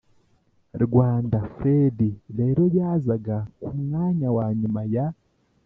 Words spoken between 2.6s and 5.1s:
yazaga ku mwanya wa nyuma ya